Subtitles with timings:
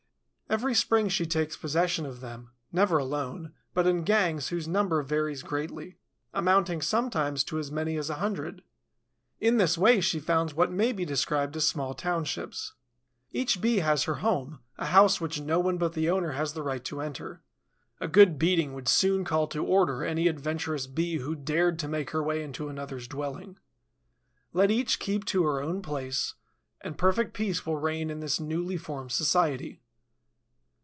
[0.49, 5.43] Every spring she takes possession of them, never alone, but in gangs whose number varies
[5.43, 5.95] greatly,
[6.33, 8.61] amounting sometimes to as many as a hundred.
[9.39, 12.73] In this way she founds what may be described as small townships.
[13.31, 16.63] Each Bee has her home, a house which no one but the owner has the
[16.63, 17.41] right to enter.
[18.01, 22.09] A good beating would soon call to order any adventuress Bee who dared to make
[22.09, 23.57] her way into another's dwelling.
[24.51, 26.33] Let each keep to her own place
[26.81, 29.81] and perfect peace will reign in this new formed society.